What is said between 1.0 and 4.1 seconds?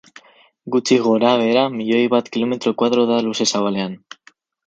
gorabehera, milioi bat kilometro koadro da luze-zabalean.